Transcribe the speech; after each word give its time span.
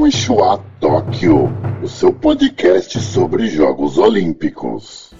Konnichiwa 0.00 0.64
Tóquio, 0.80 1.50
o 1.82 1.86
seu 1.86 2.10
podcast 2.10 2.98
sobre 3.00 3.46
Jogos 3.48 3.98
Olímpicos. 3.98 5.12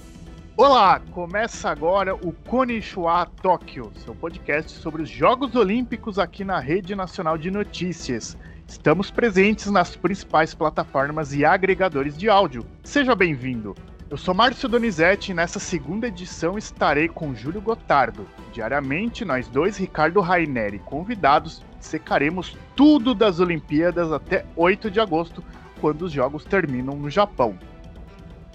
Olá, 0.56 1.02
começa 1.12 1.68
agora 1.68 2.14
o 2.14 2.32
Konnichiwa 2.48 3.26
Tóquio, 3.42 3.92
seu 4.02 4.14
podcast 4.14 4.72
sobre 4.72 5.02
os 5.02 5.10
Jogos 5.10 5.54
Olímpicos 5.54 6.18
aqui 6.18 6.44
na 6.44 6.58
Rede 6.58 6.94
Nacional 6.94 7.36
de 7.36 7.50
Notícias. 7.50 8.38
Estamos 8.66 9.10
presentes 9.10 9.70
nas 9.70 9.94
principais 9.94 10.54
plataformas 10.54 11.34
e 11.34 11.44
agregadores 11.44 12.16
de 12.16 12.30
áudio. 12.30 12.64
Seja 12.82 13.14
bem-vindo. 13.14 13.74
Eu 14.08 14.16
sou 14.16 14.32
Márcio 14.32 14.66
Donizete 14.66 15.30
e 15.30 15.34
nessa 15.34 15.58
segunda 15.58 16.08
edição 16.08 16.56
estarei 16.56 17.06
com 17.06 17.34
Júlio 17.34 17.60
Gotardo. 17.60 18.26
Diariamente, 18.50 19.26
nós 19.26 19.46
dois, 19.46 19.76
Ricardo 19.76 20.22
Raineri, 20.22 20.78
convidados, 20.78 21.62
secaremos 21.80 22.56
tudo 22.76 23.14
das 23.14 23.40
Olimpíadas 23.40 24.12
até 24.12 24.44
8 24.54 24.90
de 24.90 25.00
agosto, 25.00 25.42
quando 25.80 26.02
os 26.02 26.12
jogos 26.12 26.44
terminam 26.44 26.94
no 26.94 27.10
Japão. 27.10 27.58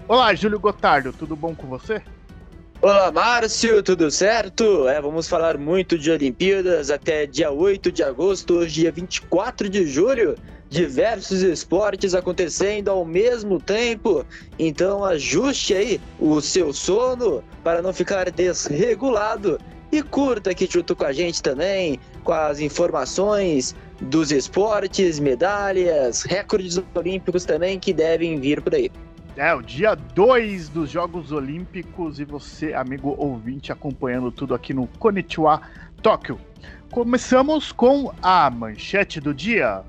Olá, 0.07 0.33
Júlio 0.35 0.59
Gotardo, 0.59 1.11
tudo 1.11 1.35
bom 1.35 1.55
com 1.55 1.67
você? 1.67 2.01
Olá, 2.81 3.11
Márcio, 3.11 3.81
tudo 3.81 4.11
certo? 4.11 4.87
É, 4.87 5.01
vamos 5.01 5.27
falar 5.27 5.57
muito 5.57 5.97
de 5.97 6.11
Olimpíadas 6.11 6.91
até 6.91 7.25
dia 7.25 7.49
8 7.49 7.91
de 7.91 8.03
agosto, 8.03 8.55
hoje 8.55 8.81
dia 8.81 8.91
24 8.91 9.67
de 9.67 9.87
julho. 9.87 10.35
Diversos 10.69 11.41
esportes 11.41 12.13
acontecendo 12.13 12.89
ao 12.89 13.05
mesmo 13.05 13.59
tempo, 13.59 14.25
então 14.59 15.05
ajuste 15.05 15.73
aí 15.73 16.01
o 16.19 16.41
seu 16.41 16.73
sono 16.73 17.43
para 17.63 17.81
não 17.81 17.93
ficar 17.93 18.29
desregulado 18.29 19.59
e 19.97 20.03
curta 20.03 20.51
aqui 20.51 20.67
junto 20.69 20.95
com 20.95 21.05
a 21.05 21.13
gente 21.13 21.41
também, 21.41 21.99
com 22.23 22.33
as 22.33 22.59
informações 22.59 23.75
dos 24.01 24.31
esportes, 24.31 25.19
medalhas, 25.19 26.23
recordes 26.23 26.81
olímpicos 26.93 27.45
também 27.45 27.79
que 27.79 27.93
devem 27.93 28.39
vir 28.39 28.61
por 28.61 28.75
aí. 28.75 28.91
É, 29.37 29.53
o 29.53 29.61
dia 29.61 29.95
2 29.95 30.69
dos 30.69 30.89
Jogos 30.89 31.31
Olímpicos 31.31 32.19
e 32.19 32.25
você, 32.25 32.73
amigo 32.73 33.15
ouvinte, 33.17 33.71
acompanhando 33.71 34.31
tudo 34.31 34.55
aqui 34.55 34.73
no 34.73 34.87
Konnichiwa 34.99 35.61
Tóquio. 36.01 36.39
Começamos 36.89 37.73
com 37.73 38.13
a 38.21 38.49
manchete 38.49 39.19
do 39.19 39.33
dia. 39.33 39.81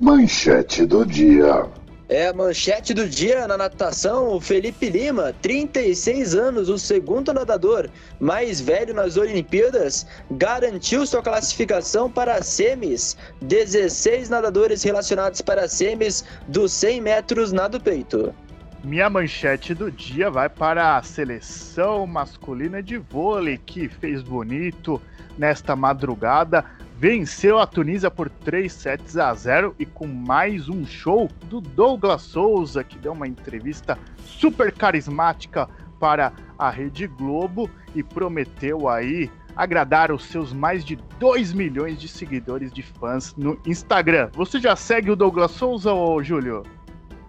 Manchete 0.00 0.86
do 0.86 1.04
dia. 1.04 1.66
É 2.10 2.28
a 2.28 2.32
manchete 2.32 2.94
do 2.94 3.06
dia 3.06 3.46
na 3.46 3.58
natação, 3.58 4.28
o 4.28 4.40
Felipe 4.40 4.88
Lima, 4.88 5.34
36 5.42 6.34
anos, 6.34 6.70
o 6.70 6.78
segundo 6.78 7.34
nadador 7.34 7.90
mais 8.18 8.62
velho 8.62 8.94
nas 8.94 9.18
Olimpíadas, 9.18 10.06
garantiu 10.30 11.06
sua 11.06 11.22
classificação 11.22 12.10
para 12.10 12.36
as 12.36 12.46
semis. 12.46 13.14
16 13.42 14.30
nadadores 14.30 14.82
relacionados 14.82 15.42
para 15.42 15.64
as 15.64 15.72
semis 15.72 16.24
dos 16.46 16.72
100 16.72 17.02
metros 17.02 17.52
nado 17.52 17.78
peito. 17.78 18.34
Minha 18.82 19.10
manchete 19.10 19.74
do 19.74 19.92
dia 19.92 20.30
vai 20.30 20.48
para 20.48 20.96
a 20.96 21.02
seleção 21.02 22.06
masculina 22.06 22.82
de 22.82 22.96
vôlei 22.96 23.58
que 23.58 23.86
fez 23.86 24.22
bonito 24.22 24.98
nesta 25.36 25.76
madrugada. 25.76 26.64
Venceu 27.00 27.60
a 27.60 27.66
Tunísia 27.66 28.10
por 28.10 28.28
3 28.28 28.72
sets 28.72 29.16
a 29.16 29.32
0 29.32 29.72
e 29.78 29.86
com 29.86 30.04
mais 30.08 30.68
um 30.68 30.84
show 30.84 31.30
do 31.44 31.60
Douglas 31.60 32.22
Souza, 32.22 32.82
que 32.82 32.98
deu 32.98 33.12
uma 33.12 33.28
entrevista 33.28 33.96
super 34.24 34.72
carismática 34.72 35.68
para 36.00 36.32
a 36.58 36.68
Rede 36.68 37.06
Globo 37.06 37.70
e 37.94 38.02
prometeu 38.02 38.88
aí 38.88 39.30
agradar 39.54 40.10
os 40.10 40.24
seus 40.24 40.52
mais 40.52 40.84
de 40.84 40.96
2 41.20 41.52
milhões 41.52 42.00
de 42.00 42.08
seguidores 42.08 42.72
de 42.72 42.82
fãs 42.82 43.32
no 43.36 43.56
Instagram. 43.64 44.30
Você 44.32 44.58
já 44.58 44.74
segue 44.74 45.12
o 45.12 45.16
Douglas 45.16 45.52
Souza, 45.52 45.92
ô 45.92 46.20
Júlio? 46.20 46.64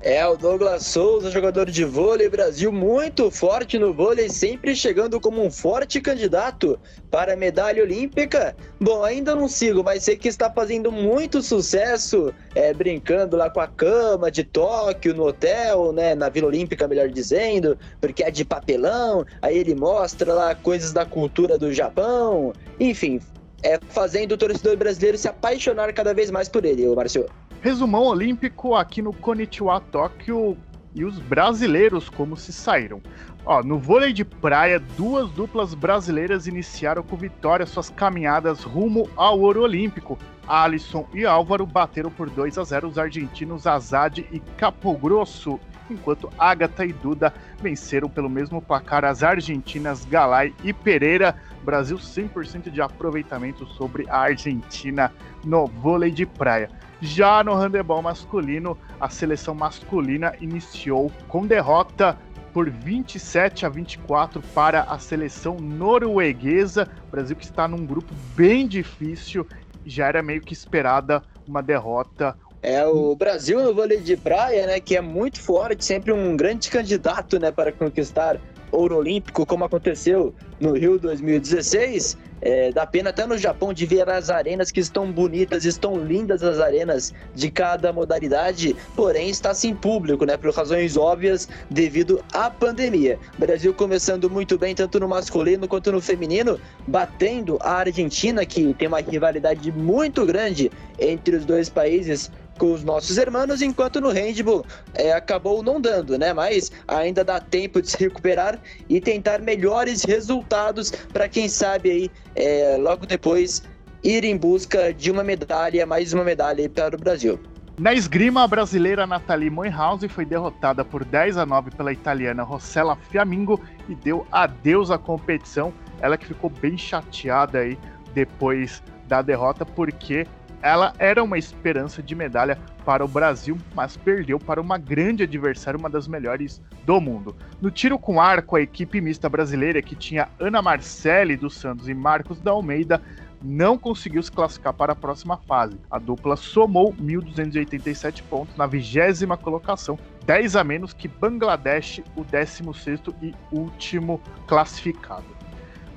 É 0.01 0.25
o 0.25 0.37
Douglas 0.37 0.85
Souza, 0.85 1.29
jogador 1.29 1.69
de 1.69 1.83
vôlei 1.83 2.29
Brasil, 2.29 2.71
muito 2.71 3.29
forte 3.29 3.77
no 3.77 3.93
vôlei, 3.93 4.29
sempre 4.29 4.73
chegando 4.73 5.19
como 5.19 5.43
um 5.43 5.51
forte 5.51 5.99
candidato 5.99 6.79
para 7.11 7.33
a 7.33 7.35
medalha 7.35 7.83
olímpica. 7.83 8.55
Bom, 8.79 9.03
ainda 9.03 9.35
não 9.35 9.49
sigo, 9.49 9.83
mas 9.83 10.05
sei 10.05 10.15
que 10.15 10.29
está 10.29 10.49
fazendo 10.49 10.89
muito 10.89 11.41
sucesso, 11.41 12.33
é, 12.55 12.73
brincando 12.73 13.35
lá 13.35 13.49
com 13.49 13.59
a 13.59 13.67
cama 13.67 14.31
de 14.31 14.45
Tóquio, 14.45 15.13
no 15.13 15.27
hotel, 15.27 15.91
né, 15.91 16.15
na 16.15 16.29
Vila 16.29 16.47
Olímpica, 16.47 16.87
melhor 16.87 17.09
dizendo, 17.09 17.77
porque 17.99 18.23
é 18.23 18.31
de 18.31 18.45
papelão. 18.45 19.25
Aí 19.41 19.57
ele 19.57 19.75
mostra 19.75 20.33
lá 20.33 20.55
coisas 20.55 20.93
da 20.93 21.05
cultura 21.05 21.57
do 21.57 21.73
Japão, 21.73 22.53
enfim, 22.79 23.19
é 23.61 23.77
fazendo 23.89 24.31
o 24.31 24.37
torcedor 24.37 24.77
brasileiro 24.77 25.17
se 25.17 25.27
apaixonar 25.27 25.91
cada 25.91 26.13
vez 26.13 26.31
mais 26.31 26.47
por 26.47 26.63
ele, 26.63 26.87
Marcio. 26.95 27.25
Resumão 27.61 28.03
olímpico 28.03 28.73
aqui 28.73 29.01
no 29.01 29.11
Konnichiwa 29.11 29.81
Tóquio 29.81 30.57
e 30.95 31.03
os 31.03 31.19
brasileiros 31.19 32.07
como 32.07 32.37
se 32.37 32.53
saíram. 32.53 33.01
Ó, 33.45 33.61
no 33.61 33.77
vôlei 33.77 34.13
de 34.13 34.23
praia, 34.23 34.79
duas 34.79 35.29
duplas 35.31 35.73
brasileiras 35.73 36.47
iniciaram 36.47 37.03
com 37.03 37.17
vitória 37.17 37.65
suas 37.65 37.89
caminhadas 37.89 38.63
rumo 38.63 39.09
ao 39.17 39.41
ouro 39.41 39.63
olímpico. 39.63 40.17
Alisson 40.47 41.05
e 41.13 41.25
Álvaro 41.25 41.65
bateram 41.65 42.09
por 42.09 42.29
2 42.29 42.57
a 42.57 42.63
0 42.63 42.87
os 42.87 42.97
argentinos 42.97 43.67
Azad 43.67 44.19
e 44.19 44.39
Capogrosso, 44.57 45.59
enquanto 45.89 46.29
Agatha 46.39 46.85
e 46.85 46.93
Duda 46.93 47.33
venceram 47.61 48.07
pelo 48.07 48.29
mesmo 48.29 48.61
placar 48.61 49.03
as 49.03 49.21
argentinas 49.21 50.05
Galay 50.05 50.55
e 50.63 50.71
Pereira. 50.71 51.35
Brasil 51.61 51.97
100% 51.97 52.71
de 52.71 52.81
aproveitamento 52.81 53.65
sobre 53.65 54.07
a 54.09 54.19
Argentina 54.19 55.11
no 55.43 55.67
vôlei 55.67 56.09
de 56.09 56.25
praia. 56.25 56.69
Já 57.01 57.43
no 57.43 57.53
handebol 57.53 58.01
masculino, 58.01 58.77
a 58.99 59.09
seleção 59.09 59.55
masculina 59.55 60.33
iniciou 60.41 61.11
com 61.27 61.47
derrota 61.47 62.17
por 62.53 62.69
27 62.69 63.65
a 63.65 63.69
24 63.69 64.41
para 64.53 64.81
a 64.81 64.99
seleção 64.99 65.55
norueguesa. 65.55 66.89
O 67.07 67.11
Brasil 67.11 67.35
que 67.35 67.45
está 67.45 67.67
num 67.67 67.85
grupo 67.85 68.13
bem 68.35 68.67
difícil, 68.67 69.47
já 69.85 70.07
era 70.07 70.21
meio 70.21 70.41
que 70.41 70.53
esperada 70.53 71.23
uma 71.47 71.63
derrota. 71.63 72.35
É 72.61 72.85
o 72.85 73.15
Brasil 73.15 73.63
no 73.63 73.73
vôlei 73.73 74.01
de 74.01 74.17
praia, 74.17 74.67
né, 74.67 74.79
que 74.81 74.97
é 74.97 75.01
muito 75.01 75.39
forte, 75.39 75.85
sempre 75.85 76.11
um 76.11 76.35
grande 76.35 76.69
candidato, 76.69 77.39
né, 77.39 77.51
para 77.51 77.71
conquistar 77.71 78.37
ouro 78.71 78.97
olímpico, 78.97 79.45
como 79.45 79.63
aconteceu 79.63 80.35
no 80.59 80.73
Rio 80.73 80.99
2016. 80.99 82.17
É, 82.41 82.71
dá 82.71 82.85
pena 82.85 83.09
até 83.09 83.25
no 83.25 83.37
Japão 83.37 83.73
de 83.73 83.85
ver 83.85 84.09
as 84.09 84.29
arenas 84.29 84.71
que 84.71 84.79
estão 84.79 85.11
bonitas, 85.11 85.65
estão 85.65 85.97
lindas 85.97 86.43
as 86.43 86.59
arenas 86.59 87.13
de 87.35 87.51
cada 87.51 87.91
modalidade, 87.91 88.75
porém 88.95 89.29
está 89.29 89.53
sem 89.53 89.75
público, 89.75 90.25
né? 90.25 90.37
Por 90.37 90.53
razões 90.53 90.95
óbvias 90.95 91.47
devido 91.69 92.23
à 92.33 92.49
pandemia. 92.49 93.19
Brasil 93.37 93.73
começando 93.73 94.29
muito 94.29 94.57
bem, 94.57 94.73
tanto 94.73 94.99
no 94.99 95.07
masculino 95.07 95.67
quanto 95.67 95.91
no 95.91 96.01
feminino, 96.01 96.59
batendo 96.87 97.57
a 97.61 97.73
Argentina, 97.73 98.45
que 98.45 98.73
tem 98.73 98.87
uma 98.87 99.01
rivalidade 99.01 99.71
muito 99.71 100.25
grande 100.25 100.71
entre 100.97 101.35
os 101.35 101.45
dois 101.45 101.69
países 101.69 102.31
com 102.59 102.73
os 102.73 102.83
nossos 102.83 103.17
irmãos, 103.17 103.61
enquanto 103.61 103.99
no 103.99 104.09
handball 104.09 104.63
é, 104.93 105.13
acabou 105.13 105.63
não 105.63 105.79
dando, 105.79 106.17
né? 106.17 106.33
Mas 106.33 106.71
ainda 106.87 107.23
dá 107.23 107.39
tempo 107.39 107.81
de 107.81 107.89
se 107.89 107.97
recuperar 107.97 108.59
e 108.87 108.99
tentar 108.99 109.41
melhores 109.41 110.03
resultados 110.03 110.91
para 111.11 111.27
quem 111.27 111.47
sabe 111.47 111.89
aí 111.89 112.11
é, 112.35 112.77
logo 112.77 113.05
depois 113.05 113.63
ir 114.03 114.23
em 114.25 114.37
busca 114.37 114.93
de 114.93 115.09
uma 115.09 115.23
medalha, 115.23 115.85
mais 115.85 116.13
uma 116.13 116.23
medalha 116.23 116.69
para 116.69 116.95
o 116.95 116.99
Brasil. 116.99 117.39
Na 117.79 117.93
esgrima, 117.93 118.43
a 118.43 118.47
brasileira 118.47 119.07
Nathalie 119.07 119.49
Moinhouse 119.49 120.07
foi 120.09 120.25
derrotada 120.25 120.83
por 120.83 121.05
10 121.05 121.37
a 121.37 121.45
9 121.45 121.71
pela 121.71 121.93
italiana 121.93 122.43
Rossella 122.43 122.97
Fiamingo 123.09 123.59
e 123.87 123.95
deu 123.95 124.27
adeus 124.29 124.91
à 124.91 124.97
competição. 124.97 125.73
Ela 126.01 126.17
que 126.17 126.25
ficou 126.25 126.49
bem 126.49 126.77
chateada 126.77 127.59
aí 127.59 127.79
depois 128.13 128.83
da 129.07 129.21
derrota, 129.21 129.65
porque 129.65 130.27
ela 130.61 130.93
era 130.99 131.23
uma 131.23 131.37
esperança 131.37 132.01
de 132.01 132.15
medalha 132.15 132.57
para 132.85 133.03
o 133.03 133.07
Brasil, 133.07 133.57
mas 133.75 133.95
perdeu 133.95 134.39
para 134.39 134.59
uma 134.61 134.77
grande 134.77 135.23
adversária, 135.23 135.77
uma 135.77 135.89
das 135.89 136.07
melhores 136.07 136.61
do 136.85 136.99
mundo. 136.99 137.35
No 137.61 137.69
tiro 137.69 137.97
com 137.99 138.19
arco, 138.19 138.55
a 138.55 138.61
equipe 138.61 138.99
mista 138.99 139.29
brasileira, 139.29 139.81
que 139.81 139.95
tinha 139.95 140.29
Ana 140.39 140.61
Marcelli 140.61 141.35
dos 141.35 141.55
Santos 141.55 141.87
e 141.87 141.93
Marcos 141.93 142.39
da 142.39 142.51
Almeida, 142.51 143.01
não 143.41 143.77
conseguiu 143.77 144.21
se 144.21 144.31
classificar 144.31 144.73
para 144.73 144.93
a 144.93 144.95
próxima 144.95 145.37
fase. 145.37 145.79
A 145.89 145.97
dupla 145.97 146.35
somou 146.35 146.93
1.287 146.93 148.21
pontos 148.23 148.55
na 148.57 148.65
vigésima 148.65 149.37
colocação, 149.37 149.97
10 150.25 150.55
a 150.55 150.63
menos 150.63 150.93
que 150.93 151.07
Bangladesh, 151.07 152.01
o 152.15 152.23
16º 152.23 153.13
e 153.21 153.33
último 153.51 154.21
classificado. 154.45 155.38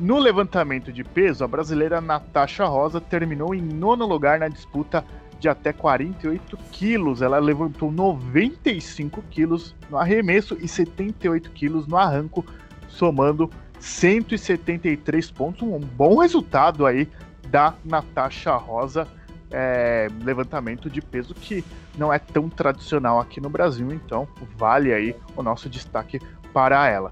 No 0.00 0.18
levantamento 0.18 0.92
de 0.92 1.04
peso, 1.04 1.44
a 1.44 1.48
brasileira 1.48 2.00
Natasha 2.00 2.64
Rosa 2.64 3.00
terminou 3.00 3.54
em 3.54 3.60
nono 3.60 4.06
lugar 4.06 4.38
na 4.38 4.48
disputa 4.48 5.04
de 5.38 5.48
até 5.48 5.72
48 5.72 6.56
quilos. 6.70 7.22
Ela 7.22 7.38
levantou 7.38 7.90
95 7.90 9.22
quilos 9.30 9.74
no 9.90 9.98
arremesso 9.98 10.56
e 10.60 10.66
78 10.66 11.50
quilos 11.50 11.86
no 11.86 11.96
arranco, 11.96 12.44
somando 12.88 13.50
173 13.78 15.30
pontos. 15.30 15.62
Um 15.62 15.78
bom 15.78 16.18
resultado 16.18 16.86
aí 16.86 17.08
da 17.48 17.74
Natasha 17.84 18.54
Rosa. 18.56 19.06
é, 19.54 20.08
levantamento 20.24 20.88
de 20.88 21.02
peso 21.02 21.34
que 21.34 21.62
não 21.98 22.10
é 22.10 22.18
tão 22.18 22.48
tradicional 22.48 23.20
aqui 23.20 23.38
no 23.38 23.50
Brasil, 23.50 23.92
então 23.92 24.26
vale 24.56 24.94
aí 24.94 25.14
o 25.36 25.42
nosso 25.42 25.68
destaque 25.68 26.18
para 26.54 26.88
ela. 26.88 27.10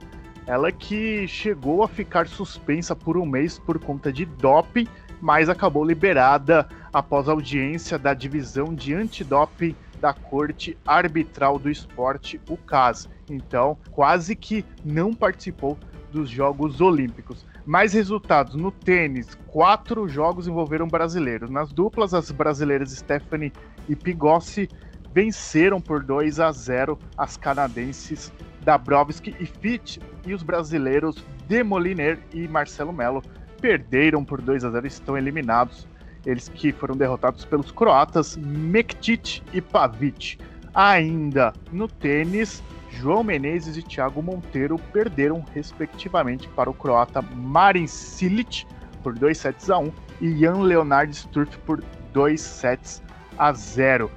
Ela 0.51 0.73
que 0.73 1.29
chegou 1.29 1.85
a 1.85 1.87
ficar 1.87 2.27
suspensa 2.27 2.97
por 2.97 3.17
um 3.17 3.25
mês 3.25 3.57
por 3.57 3.79
conta 3.79 4.13
de 4.13 4.25
doping, 4.25 4.85
mas 5.21 5.49
acabou 5.49 5.85
liberada 5.85 6.69
após 6.93 7.29
audiência 7.29 7.97
da 7.97 8.13
divisão 8.13 8.75
de 8.75 8.93
antidoping 8.93 9.77
da 10.01 10.13
Corte 10.13 10.77
Arbitral 10.85 11.57
do 11.57 11.71
Esporte, 11.71 12.41
o 12.49 12.57
CAS. 12.57 13.09
Então, 13.31 13.79
quase 13.93 14.35
que 14.35 14.65
não 14.85 15.15
participou 15.15 15.79
dos 16.11 16.29
Jogos 16.29 16.81
Olímpicos. 16.81 17.47
Mais 17.65 17.93
resultados 17.93 18.57
no 18.57 18.73
tênis: 18.73 19.39
quatro 19.47 20.09
jogos 20.09 20.49
envolveram 20.49 20.89
brasileiros. 20.89 21.49
Nas 21.49 21.73
duplas, 21.73 22.13
as 22.13 22.29
brasileiras 22.33 22.91
Stephanie 22.91 23.53
e 23.89 23.95
Pigossi 23.95 24.69
venceram 25.15 25.81
por 25.81 26.03
2 26.03 26.41
a 26.41 26.51
0 26.51 26.99
as 27.17 27.37
canadenses 27.37 28.33
Dabrowski 28.63 29.35
e 29.39 29.47
Fitch 29.47 29.99
e 30.27 30.35
os 30.35 30.43
brasileiros 30.43 31.25
Demoliner 31.49 32.19
e 32.33 32.47
Marcelo 32.47 32.93
Melo 32.93 33.23
perderam 33.61 34.25
por 34.25 34.41
2 34.41 34.65
a 34.65 34.71
0 34.71 34.87
e 34.87 34.89
estão 34.89 35.17
eliminados. 35.17 35.87
Eles 36.25 36.49
que 36.49 36.73
foram 36.73 36.97
derrotados 36.97 37.45
pelos 37.45 37.71
croatas 37.71 38.37
Mektic 38.37 39.43
e 39.53 39.61
Pavic. 39.61 40.39
Ainda 40.75 41.53
no 41.73 41.89
tênis, 41.89 42.63
João 42.91 43.25
Menezes 43.25 43.77
e 43.77 43.83
Thiago 43.83 44.23
Monteiro 44.23 44.79
perderam 44.93 45.45
respectivamente 45.55 46.49
para 46.49 46.71
o 46.71 46.75
croata 46.75 47.23
Marin 47.23 47.87
Cilic 47.87 48.67
por 49.03 49.15
2 49.15 49.37
sets 49.37 49.71
a 49.71 49.79
1 49.79 49.93
e 50.21 50.39
Jan 50.39 50.63
Leonard 50.63 51.15
Sturff 51.15 51.57
por 51.61 51.83
2 52.13 52.41
sets 52.41 53.03
a 53.39 53.53
0. 53.53 54.11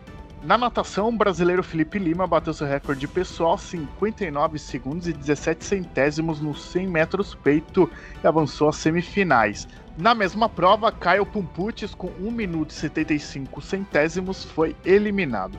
Na 0.43 0.57
natação, 0.57 1.07
o 1.07 1.17
brasileiro 1.17 1.63
Felipe 1.63 1.97
Lima 1.97 2.27
bateu 2.27 2.53
seu 2.53 2.67
recorde 2.67 3.07
pessoal 3.07 3.57
59 3.57 4.59
segundos 4.59 5.07
e 5.07 5.13
17 5.13 5.63
centésimos 5.63 6.41
nos 6.41 6.65
100 6.65 6.85
metros 6.85 7.33
peito 7.33 7.89
e 8.21 8.27
avançou 8.27 8.67
às 8.67 8.75
semifinais. 8.75 9.65
Na 9.97 10.13
mesma 10.13 10.49
prova, 10.49 10.91
Caio 10.91 11.25
Pumputis, 11.25 11.95
com 11.95 12.07
1 12.19 12.29
minuto 12.29 12.71
e 12.71 12.73
75 12.73 13.61
centésimos, 13.61 14.43
foi 14.43 14.75
eliminado. 14.83 15.57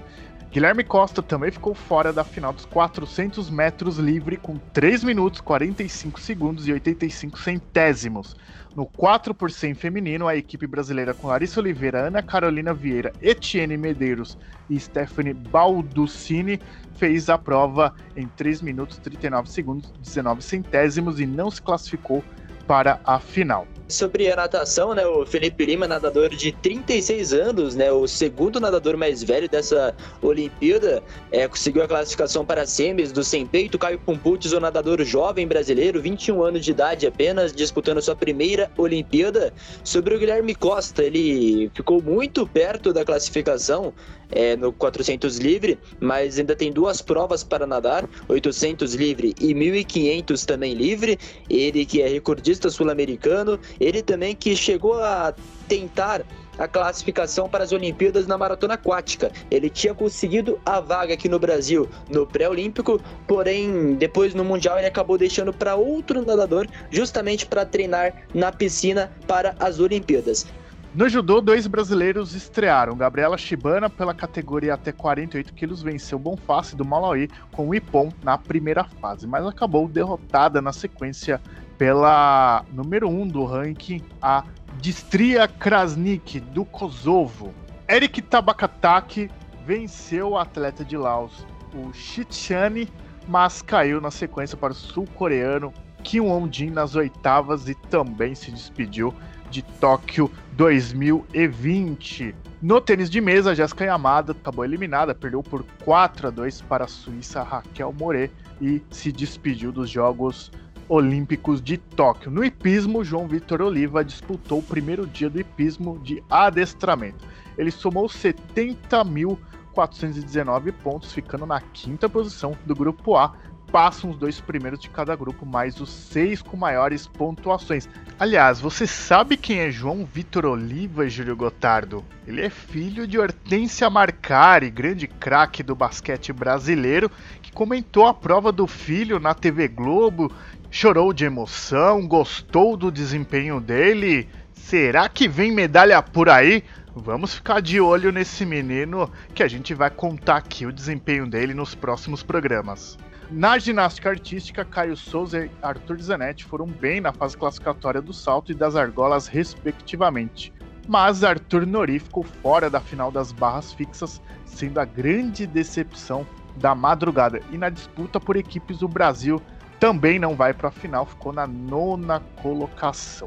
Guilherme 0.54 0.84
Costa 0.84 1.22
também 1.22 1.50
ficou 1.50 1.74
fora 1.74 2.12
da 2.12 2.22
final 2.22 2.52
dos 2.52 2.66
400 2.66 3.48
metros 3.48 3.96
livre 3.96 4.36
com 4.36 4.58
3 4.72 5.02
minutos 5.02 5.40
45 5.40 6.20
segundos 6.20 6.68
e 6.68 6.72
85 6.72 7.38
centésimos. 7.38 8.36
No 8.76 8.86
4 8.86 9.32
por 9.32 9.52
100 9.52 9.74
feminino, 9.74 10.26
a 10.26 10.34
equipe 10.36 10.66
brasileira 10.66 11.14
com 11.14 11.28
Larissa 11.28 11.60
Oliveira, 11.60 12.08
Ana 12.08 12.20
Carolina 12.20 12.74
Vieira, 12.74 13.12
Etienne 13.22 13.76
Medeiros 13.76 14.36
e 14.68 14.78
Stephanie 14.80 15.32
Balducini 15.32 16.60
fez 16.96 17.28
a 17.28 17.38
prova 17.38 17.94
em 18.16 18.26
3 18.26 18.62
minutos 18.62 18.98
39 18.98 19.48
segundos 19.48 19.92
19 20.00 20.42
centésimos 20.42 21.20
e 21.20 21.26
não 21.26 21.52
se 21.52 21.62
classificou 21.62 22.24
para 22.66 23.00
a 23.04 23.20
final. 23.20 23.64
Sobre 23.86 24.32
a 24.32 24.36
natação, 24.36 24.94
né, 24.94 25.06
o 25.06 25.26
Felipe 25.26 25.66
Lima, 25.66 25.86
nadador 25.86 26.30
de 26.30 26.52
36 26.52 27.34
anos, 27.34 27.74
né, 27.74 27.92
o 27.92 28.06
segundo 28.06 28.58
nadador 28.58 28.96
mais 28.96 29.22
velho 29.22 29.46
dessa 29.46 29.94
Olimpíada, 30.22 31.02
é, 31.30 31.46
conseguiu 31.46 31.82
a 31.82 31.88
classificação 31.88 32.46
para 32.46 32.66
semis 32.66 33.12
do 33.12 33.22
sem 33.22 33.44
peito. 33.44 33.78
Caio 33.78 33.98
Pumputis, 33.98 34.52
o 34.52 34.60
nadador 34.60 35.04
jovem 35.04 35.46
brasileiro, 35.46 36.00
21 36.00 36.42
anos 36.42 36.64
de 36.64 36.70
idade 36.70 37.06
apenas, 37.06 37.52
disputando 37.52 38.00
sua 38.00 38.16
primeira 38.16 38.70
Olimpíada. 38.78 39.52
Sobre 39.84 40.14
o 40.14 40.18
Guilherme 40.18 40.54
Costa, 40.54 41.02
ele 41.02 41.70
ficou 41.74 42.02
muito 42.02 42.46
perto 42.46 42.90
da 42.90 43.04
classificação, 43.04 43.92
é, 44.34 44.56
no 44.56 44.72
400 44.72 45.38
livre, 45.38 45.78
mas 46.00 46.38
ainda 46.38 46.54
tem 46.56 46.72
duas 46.72 47.00
provas 47.00 47.44
para 47.44 47.66
nadar, 47.66 48.08
800 48.28 48.94
livre 48.94 49.34
e 49.40 49.54
1500 49.54 50.44
também 50.44 50.74
livre. 50.74 51.18
Ele 51.48 51.86
que 51.86 52.02
é 52.02 52.08
recordista 52.08 52.68
sul-americano, 52.68 53.58
ele 53.80 54.02
também 54.02 54.34
que 54.34 54.56
chegou 54.56 54.94
a 54.94 55.34
tentar 55.68 56.24
a 56.58 56.68
classificação 56.68 57.48
para 57.48 57.64
as 57.64 57.72
Olimpíadas 57.72 58.26
na 58.26 58.38
maratona 58.38 58.74
aquática. 58.74 59.30
Ele 59.50 59.68
tinha 59.68 59.94
conseguido 59.94 60.60
a 60.64 60.80
vaga 60.80 61.14
aqui 61.14 61.28
no 61.28 61.38
Brasil 61.38 61.88
no 62.08 62.26
pré-olímpico, 62.26 63.00
porém 63.26 63.94
depois 63.94 64.34
no 64.34 64.44
mundial 64.44 64.78
ele 64.78 64.86
acabou 64.86 65.18
deixando 65.18 65.52
para 65.52 65.74
outro 65.74 66.24
nadador 66.24 66.66
justamente 66.90 67.46
para 67.46 67.64
treinar 67.64 68.14
na 68.32 68.52
piscina 68.52 69.12
para 69.26 69.54
as 69.58 69.80
Olimpíadas. 69.80 70.46
No 70.94 71.08
judô, 71.08 71.40
dois 71.40 71.66
brasileiros 71.66 72.36
estrearam. 72.36 72.96
Gabriela 72.96 73.36
Shibana, 73.36 73.90
pela 73.90 74.14
categoria 74.14 74.74
até 74.74 74.92
48 74.92 75.52
quilos, 75.52 75.82
venceu 75.82 76.20
Bonface 76.20 76.76
do 76.76 76.84
Malawi 76.84 77.28
com 77.50 77.68
o 77.68 77.74
Ipon 77.74 78.12
na 78.22 78.38
primeira 78.38 78.84
fase, 78.84 79.26
mas 79.26 79.44
acabou 79.44 79.88
derrotada 79.88 80.62
na 80.62 80.72
sequência 80.72 81.40
pela 81.76 82.64
número 82.72 83.08
1 83.08 83.22
um 83.22 83.26
do 83.26 83.44
ranking, 83.44 84.02
a 84.22 84.44
Distria 84.80 85.48
Krasnik, 85.48 86.38
do 86.38 86.64
Kosovo. 86.64 87.52
Eric 87.88 88.22
Tabakataki 88.22 89.28
venceu 89.66 90.30
o 90.30 90.38
atleta 90.38 90.84
de 90.84 90.96
Laos, 90.96 91.44
o 91.74 91.92
Shichani, 91.92 92.88
mas 93.26 93.62
caiu 93.62 94.00
na 94.00 94.12
sequência 94.12 94.56
para 94.56 94.72
o 94.72 94.76
sul-coreano 94.76 95.74
Kim 96.04 96.20
Won-jin 96.20 96.70
nas 96.70 96.94
oitavas 96.94 97.68
e 97.68 97.74
também 97.74 98.36
se 98.36 98.52
despediu 98.52 99.12
de 99.54 99.62
Tóquio 99.62 100.30
2020. 100.52 102.34
No 102.60 102.78
tênis 102.80 103.08
de 103.08 103.20
mesa, 103.20 103.54
Jéssica 103.54 103.84
Yamada 103.84 104.32
acabou 104.32 104.64
eliminada, 104.64 105.14
perdeu 105.14 105.44
por 105.44 105.64
4 105.84 106.26
a 106.26 106.30
2 106.30 106.62
para 106.62 106.86
a 106.86 106.88
Suíça 106.88 107.44
Raquel 107.44 107.92
Moret 107.92 108.32
e 108.60 108.82
se 108.90 109.12
despediu 109.12 109.70
dos 109.70 109.88
Jogos 109.88 110.50
Olímpicos 110.88 111.62
de 111.62 111.78
Tóquio. 111.78 112.32
No 112.32 112.44
hipismo, 112.44 113.04
João 113.04 113.28
Vitor 113.28 113.62
Oliva 113.62 114.04
disputou 114.04 114.58
o 114.58 114.62
primeiro 114.62 115.06
dia 115.06 115.30
do 115.30 115.38
hipismo 115.38 116.00
de 116.00 116.20
adestramento. 116.28 117.24
Ele 117.56 117.70
somou 117.70 118.08
70.419 118.08 120.72
pontos, 120.82 121.12
ficando 121.12 121.46
na 121.46 121.60
quinta 121.60 122.08
posição 122.08 122.58
do 122.66 122.74
grupo 122.74 123.16
A, 123.16 123.36
passam 123.74 124.10
os 124.10 124.16
dois 124.16 124.40
primeiros 124.40 124.78
de 124.78 124.88
cada 124.88 125.16
grupo, 125.16 125.44
mais 125.44 125.80
os 125.80 125.90
seis 125.90 126.40
com 126.40 126.56
maiores 126.56 127.08
pontuações. 127.08 127.88
Aliás, 128.20 128.60
você 128.60 128.86
sabe 128.86 129.36
quem 129.36 129.58
é 129.58 129.70
João 129.72 130.04
Vitor 130.04 130.46
Oliva, 130.46 131.08
Júlio 131.08 131.34
Gotardo? 131.34 132.04
Ele 132.24 132.40
é 132.40 132.48
filho 132.48 133.04
de 133.04 133.18
Hortência 133.18 133.90
Marcari, 133.90 134.70
grande 134.70 135.08
craque 135.08 135.60
do 135.60 135.74
basquete 135.74 136.32
brasileiro, 136.32 137.10
que 137.42 137.50
comentou 137.50 138.06
a 138.06 138.14
prova 138.14 138.52
do 138.52 138.68
filho 138.68 139.18
na 139.18 139.34
TV 139.34 139.66
Globo, 139.66 140.30
chorou 140.70 141.12
de 141.12 141.24
emoção, 141.24 142.06
gostou 142.06 142.76
do 142.76 142.92
desempenho 142.92 143.60
dele. 143.60 144.28
Será 144.52 145.08
que 145.08 145.26
vem 145.26 145.50
medalha 145.50 146.00
por 146.00 146.28
aí? 146.28 146.62
Vamos 146.94 147.34
ficar 147.34 147.60
de 147.60 147.80
olho 147.80 148.12
nesse 148.12 148.46
menino 148.46 149.10
que 149.34 149.42
a 149.42 149.48
gente 149.48 149.74
vai 149.74 149.90
contar 149.90 150.36
aqui 150.36 150.64
o 150.64 150.72
desempenho 150.72 151.26
dele 151.26 151.52
nos 151.54 151.74
próximos 151.74 152.22
programas. 152.22 152.96
Na 153.36 153.58
ginástica 153.58 154.10
artística, 154.10 154.64
Caio 154.64 154.96
Souza 154.96 155.46
e 155.46 155.50
Arthur 155.60 156.00
Zanetti 156.00 156.44
foram 156.44 156.66
bem 156.66 157.00
na 157.00 157.12
fase 157.12 157.36
classificatória 157.36 158.00
do 158.00 158.12
salto 158.12 158.52
e 158.52 158.54
das 158.54 158.76
argolas, 158.76 159.26
respectivamente. 159.26 160.52
Mas 160.86 161.24
Arthur 161.24 161.66
Nori 161.66 161.98
ficou 161.98 162.22
fora 162.22 162.70
da 162.70 162.78
final 162.78 163.10
das 163.10 163.32
barras 163.32 163.72
fixas, 163.72 164.22
sendo 164.44 164.78
a 164.78 164.84
grande 164.84 165.48
decepção 165.48 166.24
da 166.58 166.76
madrugada. 166.76 167.40
E 167.50 167.58
na 167.58 167.70
disputa 167.70 168.20
por 168.20 168.36
equipes, 168.36 168.82
o 168.82 168.88
Brasil 168.88 169.42
também 169.80 170.16
não 170.16 170.36
vai 170.36 170.54
para 170.54 170.68
a 170.68 170.72
final, 170.72 171.04
ficou 171.04 171.32
na 171.32 171.44
nona 171.44 172.20
colocação. 172.40 173.26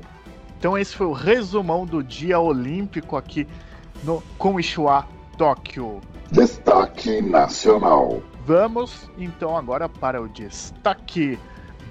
Então 0.58 0.78
esse 0.78 0.96
foi 0.96 1.08
o 1.08 1.12
resumão 1.12 1.86
do 1.86 2.02
dia 2.02 2.40
olímpico 2.40 3.18
aqui 3.18 3.46
no 4.06 4.24
Komishiwa 4.38 5.06
Tóquio. 5.38 6.00
Destaque 6.32 7.22
nacional. 7.22 8.22
Vamos 8.48 9.10
então 9.18 9.58
agora 9.58 9.90
para 9.90 10.22
o 10.22 10.30
destaque 10.30 11.38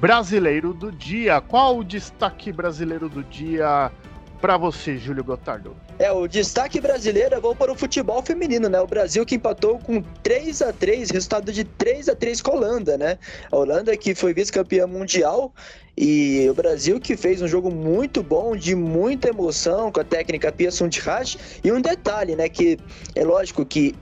brasileiro 0.01 0.73
do 0.73 0.91
dia. 0.91 1.39
Qual 1.39 1.77
o 1.77 1.85
destaque 1.85 2.51
brasileiro 2.51 3.11
do 3.11 3.23
dia 3.23 3.93
para 4.41 4.57
você, 4.57 4.97
Júlio 4.97 5.23
Gotardo? 5.23 5.77
É, 5.99 6.11
o 6.11 6.27
destaque 6.27 6.81
brasileiro 6.81 7.35
é 7.35 7.41
vou 7.41 7.55
para 7.55 7.71
o 7.71 7.75
futebol 7.75 8.23
feminino, 8.23 8.71
né? 8.71 8.81
O 8.81 8.87
Brasil 8.87 9.27
que 9.27 9.35
empatou 9.35 9.79
com 9.79 10.01
3 10.23 10.63
a 10.63 10.73
3 10.73 11.11
resultado 11.11 11.53
de 11.53 11.63
3 11.63 12.09
a 12.09 12.17
3 12.17 12.41
com 12.41 12.53
a 12.53 12.55
Holanda, 12.55 12.97
né? 12.97 13.19
A 13.53 13.57
Holanda 13.59 13.95
que 13.95 14.15
foi 14.15 14.33
vice-campeã 14.33 14.87
mundial 14.87 15.53
e 15.95 16.47
o 16.49 16.55
Brasil 16.55 16.99
que 16.99 17.19
fez 17.19 17.43
um 17.43 17.47
jogo 17.47 17.71
muito 17.71 18.23
bom, 18.23 18.57
de 18.57 18.75
muita 18.75 19.29
emoção, 19.29 19.93
com 19.93 20.01
a 20.01 20.05
técnica 20.05 20.51
Pia 20.51 20.71
Sundhage. 20.71 21.37
E 21.63 21.71
um 21.71 21.83
detalhe, 21.83 22.35
né? 22.35 22.49
Que 22.49 22.79
é 23.15 23.25
lógico 23.25 23.63
que 23.63 23.95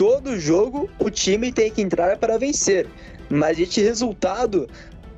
todo 0.00 0.40
jogo 0.40 0.88
o 0.98 1.10
time 1.10 1.52
tem 1.52 1.70
que 1.70 1.82
entrar 1.82 2.16
para 2.16 2.38
vencer. 2.38 2.88
Mas 3.28 3.58
este 3.58 3.82
resultado 3.82 4.66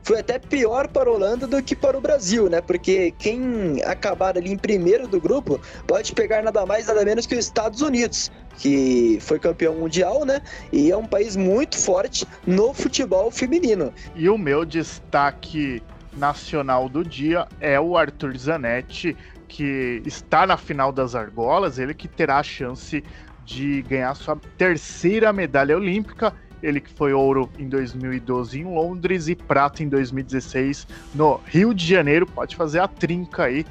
foi 0.03 0.19
até 0.19 0.41
pior 0.41 0.89
para 0.89 1.09
a 1.09 1.13
Holanda 1.13 1.47
do 1.47 1.63
que 1.63 1.77
para 1.77 1.97
o 1.97 2.01
Brasil, 2.01 2.51
né? 2.51 2.61
Porque 2.61 3.15
quem 3.17 3.81
acabar 3.85 4.37
ali 4.37 4.51
em 4.51 4.57
primeiro 4.57 5.07
do 5.07 5.21
grupo 5.21 5.61
pode 5.87 6.13
pegar 6.13 6.43
nada 6.43 6.67
mais 6.67 6.89
nada 6.89 7.05
menos 7.05 7.27
que 7.27 7.35
os 7.37 7.45
Estados 7.45 7.81
Unidos, 7.81 8.29
que 8.59 9.19
foi 9.21 9.39
campeão 9.39 9.77
mundial, 9.77 10.25
né? 10.25 10.43
E 10.73 10.91
é 10.91 10.97
um 10.97 11.07
país 11.07 11.37
muito 11.37 11.79
forte 11.79 12.27
no 12.45 12.75
futebol 12.75 13.31
feminino. 13.31 13.95
E 14.17 14.29
o 14.29 14.37
meu 14.37 14.65
destaque 14.65 15.81
nacional 16.17 16.89
do 16.89 17.05
dia 17.05 17.47
é 17.61 17.79
o 17.79 17.97
Arthur 17.97 18.37
Zanetti, 18.37 19.17
que 19.47 20.03
está 20.05 20.45
na 20.45 20.57
final 20.57 20.91
das 20.91 21.15
argolas, 21.15 21.79
ele 21.79 21.95
que 21.95 22.09
terá 22.09 22.39
a 22.39 22.43
chance 22.43 23.05
de 23.45 23.83
ganhar 23.83 24.15
sua 24.15 24.37
terceira 24.57 25.33
medalha 25.33 25.77
olímpica. 25.77 26.33
Ele 26.63 26.81
que 26.81 26.91
foi 26.93 27.13
ouro 27.13 27.51
em 27.59 27.69
2012 27.69 28.61
em 28.61 28.65
Londres 28.65 29.29
e 29.29 29.35
prata 29.35 29.83
em 29.83 29.89
2016 29.89 30.87
no 31.15 31.41
Rio 31.47 31.75
de 31.75 31.85
Janeiro. 31.85 32.27
Pode 32.27 32.55
fazer 32.55 32.81
a 32.81 32.89
trinca 32.89 33.45
aí. 33.45 33.67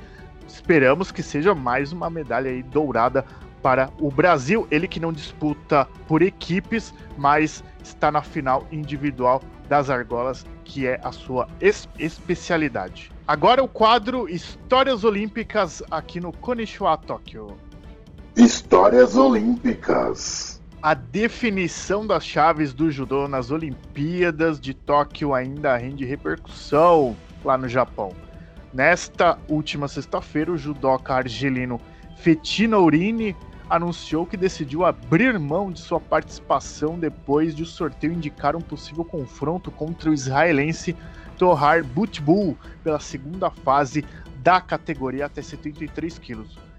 Esperamos 0.48 1.12
que 1.12 1.24
seja 1.24 1.56
mais 1.56 1.94
uma 1.94 2.10
medalha 2.10 2.51
aí 2.51 2.62
dourada 2.62 3.25
para 3.62 3.90
o 4.00 4.12
Brasil. 4.12 4.68
Ele 4.70 4.88
que 4.88 5.00
não 5.00 5.13
disputa 5.13 5.88
por 6.08 6.22
equipes, 6.22 6.94
mas 7.18 7.63
está 7.82 8.12
na 8.12 8.22
final 8.22 8.68
individual 8.72 9.42
das 9.70 9.90
argolas, 9.90 10.46
que 10.66 10.86
é 10.86 11.00
a 11.01 11.13
sua 11.13 11.48
es 11.62 11.88
especialidade. 11.98 13.10
Agora 13.25 13.63
o 13.63 13.68
quadro 13.68 14.28
Histórias 14.28 15.06
Olímpicas 15.06 15.82
aqui 15.90 16.20
no 16.20 16.34
Konishiwa 16.34 16.98
Tóquio. 16.98 17.56
Histórias 18.36 19.18
Olímpicas. 19.18 20.62
A 20.82 20.94
definição 20.94 22.08
das 22.08 22.26
chaves 22.26 22.74
do 22.74 22.90
judô 22.90 23.28
nas 23.28 23.52
Olimpíadas 23.52 24.60
de 24.60 24.74
Tóquio 24.74 25.34
ainda 25.34 25.76
rende 25.76 26.06
repercussão 26.06 27.16
lá 27.44 27.58
no 27.58 27.68
Japão. 27.68 28.14
Nesta 28.74 29.38
última 29.50 29.90
sexta-feira, 29.90 30.50
o 30.50 30.58
judoca 30.58 31.14
argelino 31.14 31.80
Fetina 32.16 32.80
Urini 32.80 33.36
anunciou 33.70 34.26
que 34.26 34.38
decidiu 34.38 34.86
abrir 34.86 35.38
mão 35.38 35.70
de 35.70 35.82
sua 35.82 36.00
participação 36.00 36.98
depois 36.98 37.54
de 37.54 37.64
o 37.64 37.66
sorteio 37.66 38.14
indicar 38.14 38.56
um 38.56 38.62
possível 38.62 39.04
confronto 39.04 39.70
contra 39.70 40.10
o 40.10 40.14
israelense 40.14 40.96
Tohar 41.38 41.84
Butbul 41.84 42.58
pela 42.82 43.00
segunda 43.00 43.50
fase 43.50 44.06
da 44.38 44.62
categoria 44.62 45.26
até 45.26 45.42
73 45.42 46.18
quilos. 46.18 46.71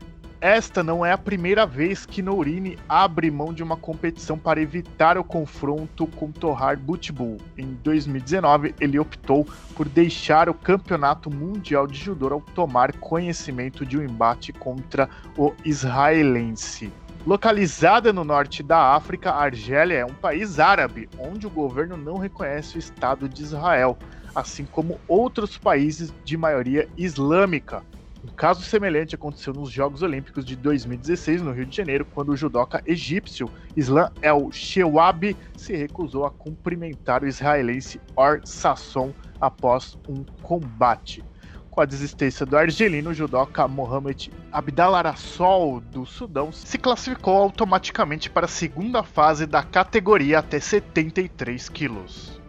Esta 0.42 0.82
não 0.82 1.06
é 1.06 1.12
a 1.12 1.16
primeira 1.16 1.64
vez 1.64 2.04
que 2.04 2.20
Nourini 2.20 2.76
abre 2.88 3.30
mão 3.30 3.54
de 3.54 3.62
uma 3.62 3.76
competição 3.76 4.36
para 4.36 4.60
evitar 4.60 5.16
o 5.16 5.22
confronto 5.22 6.04
com 6.04 6.32
Tohar 6.32 6.76
Butbul. 6.76 7.38
Em 7.56 7.74
2019, 7.84 8.74
ele 8.80 8.98
optou 8.98 9.46
por 9.76 9.88
deixar 9.88 10.48
o 10.48 10.54
Campeonato 10.54 11.30
Mundial 11.30 11.86
de 11.86 11.96
Judô 11.96 12.34
ao 12.34 12.40
tomar 12.40 12.92
conhecimento 12.96 13.86
de 13.86 13.96
um 13.96 14.02
embate 14.02 14.52
contra 14.52 15.08
o 15.38 15.54
israelense. 15.64 16.92
Localizada 17.24 18.12
no 18.12 18.24
norte 18.24 18.64
da 18.64 18.96
África, 18.96 19.30
a 19.30 19.44
Argélia 19.44 19.98
é 19.98 20.04
um 20.04 20.14
país 20.14 20.58
árabe, 20.58 21.08
onde 21.20 21.46
o 21.46 21.50
governo 21.50 21.96
não 21.96 22.18
reconhece 22.18 22.76
o 22.76 22.80
Estado 22.80 23.28
de 23.28 23.44
Israel, 23.44 23.96
assim 24.34 24.64
como 24.64 24.98
outros 25.06 25.56
países 25.56 26.12
de 26.24 26.36
maioria 26.36 26.88
islâmica. 26.96 27.84
Um 28.24 28.28
caso 28.36 28.62
semelhante 28.62 29.16
aconteceu 29.16 29.52
nos 29.52 29.70
Jogos 29.70 30.00
Olímpicos 30.00 30.44
de 30.44 30.54
2016 30.54 31.42
no 31.42 31.50
Rio 31.50 31.66
de 31.66 31.76
Janeiro, 31.76 32.04
quando 32.04 32.28
o 32.28 32.36
judoca 32.36 32.80
egípcio 32.86 33.50
Islam 33.76 34.10
El 34.22 34.52
Shewab 34.52 35.36
se 35.56 35.74
recusou 35.74 36.24
a 36.24 36.30
cumprimentar 36.30 37.24
o 37.24 37.26
israelense 37.26 38.00
Or 38.14 38.40
Sasson 38.44 39.12
após 39.40 39.98
um 40.08 40.24
combate. 40.40 41.24
Com 41.68 41.80
a 41.80 41.84
desistência 41.84 42.46
do 42.46 42.56
argelino, 42.56 43.10
o 43.10 43.14
judoca 43.14 43.66
Mohamed 43.66 44.30
Abdalarassol 44.52 45.80
do 45.80 46.06
Sudão 46.06 46.52
se 46.52 46.78
classificou 46.78 47.34
automaticamente 47.34 48.30
para 48.30 48.44
a 48.44 48.48
segunda 48.48 49.02
fase 49.02 49.46
da 49.46 49.64
categoria 49.64 50.38
até 50.38 50.60
73 50.60 51.68
quilos. 51.70 52.40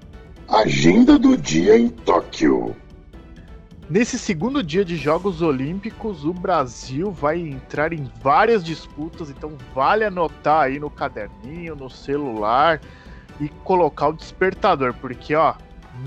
Agenda 0.48 1.18
do 1.18 1.36
dia 1.36 1.80
em 1.80 1.90
Tóquio. 1.90 2.76
Nesse 3.94 4.18
segundo 4.18 4.64
dia 4.64 4.84
de 4.84 4.98
Jogos 4.98 5.40
Olímpicos, 5.44 6.26
o 6.26 6.34
Brasil 6.34 7.12
vai 7.12 7.40
entrar 7.40 7.94
em 7.94 8.10
várias 8.24 8.64
disputas, 8.64 9.30
então 9.30 9.56
vale 9.72 10.04
anotar 10.04 10.64
aí 10.64 10.80
no 10.80 10.90
caderninho, 10.90 11.76
no 11.76 11.92
celular 11.92 12.82
e 13.40 13.50
colocar 13.64 14.08
o 14.08 14.14
despertador, 14.14 14.96
porque 14.96 15.36
ó, 15.36 15.54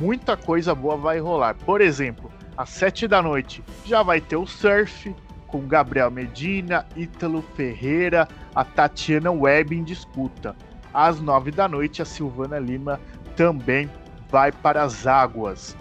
muita 0.01 0.37
coisa 0.37 0.75
boa 0.75 0.97
vai 0.97 1.21
rolar. 1.21 1.55
Por 1.55 1.81
exemplo, 1.81 2.29
às 2.57 2.71
sete 2.71 3.07
da 3.07 3.23
noite 3.23 3.63
já 3.85 4.03
vai 4.03 4.21
ter 4.21 4.35
o 4.35 4.49
surf 4.49 5.15
com 5.47 5.69
Gabriel 5.69 6.11
Medina, 6.11 6.85
Ítalo 6.97 7.41
Ferreira, 7.55 8.27
a 8.53 8.65
Tatiana 8.65 9.31
Webb 9.31 9.77
em 9.77 9.85
disputa. 9.85 10.57
Às 10.93 11.21
nove 11.21 11.53
da 11.53 11.69
noite, 11.69 12.03
a 12.03 12.05
Silvana 12.05 12.59
Lima 12.59 12.99
também 13.37 13.89
vai 14.29 14.51
para 14.51 14.83
as 14.83 15.07
águas. 15.07 15.77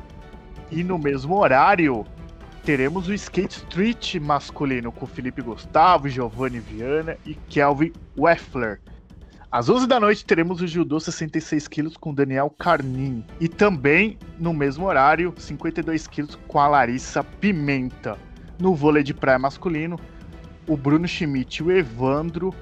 E 0.75 0.84
no 0.84 1.00
mesmo 1.00 1.38
horário, 1.38 2.05
teremos 2.65 3.08
o 3.08 3.13
Skate 3.13 3.60
Street 3.60 4.15
masculino 4.15 4.91
com 4.91 5.05
Felipe 5.05 5.41
Gustavo, 5.41 6.10
Giovanni 6.10 6.60
Viana 6.60 7.15
e 7.25 7.34
Kelvin 7.34 7.94
Weffler. 8.17 8.82
Às 9.50 9.70
11 9.70 9.88
da 9.88 10.01
noite 10.01 10.25
teremos 10.25 10.62
o 10.62 10.67
Judô 10.67 11.00
66 11.00 11.70
quilos 11.70 11.96
com 11.96 12.13
Daniel 12.13 12.50
Carnin. 12.50 13.24
E 13.39 13.48
também, 13.48 14.17
no 14.38 14.53
mesmo 14.53 14.86
horário, 14.86 15.34
52 15.38 16.08
quilos 16.08 16.38
com 16.46 16.60
a 16.60 16.67
Larissa 16.67 17.24
Pimenta. 17.24 18.17
No 18.60 18.75
vôlei 18.75 19.01
de 19.01 19.13
praia 19.13 19.39
masculino, 19.39 19.98
o 20.67 20.75
Bruno 20.75 21.08
Schmidt 21.08 21.63
e 21.63 21.65
o 21.67 21.72
Evandro 21.72 22.53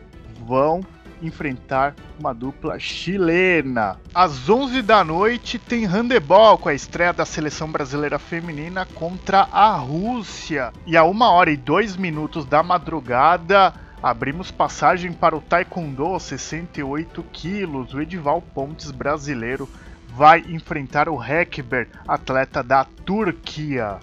vão 0.45 0.81
enfrentar 1.23 1.95
uma 2.19 2.33
dupla 2.33 2.77
chilena. 2.77 3.97
Às 4.13 4.49
11 4.49 4.81
da 4.81 5.03
noite 5.03 5.57
tem 5.57 5.85
handebol 5.85 6.57
com 6.57 6.69
a 6.69 6.73
estreia 6.73 7.13
da 7.13 7.25
seleção 7.25 7.71
brasileira 7.71 8.19
feminina 8.19 8.85
contra 8.85 9.47
a 9.51 9.75
Rússia. 9.75 10.71
E 10.85 10.97
a 10.97 11.03
1 11.03 11.21
hora 11.21 11.51
e 11.51 11.57
2 11.57 11.95
minutos 11.95 12.45
da 12.45 12.61
madrugada 12.61 13.73
abrimos 14.01 14.51
passagem 14.51 15.13
para 15.13 15.35
o 15.35 15.41
Taekwondo 15.41 16.19
68 16.19 17.23
quilos. 17.31 17.93
O 17.93 18.01
Edival 18.01 18.41
Pontes 18.41 18.91
brasileiro 18.91 19.69
vai 20.09 20.39
enfrentar 20.41 21.07
o 21.09 21.23
Hekber, 21.23 21.87
atleta 22.07 22.61
da 22.61 22.83
Turquia. 23.05 23.99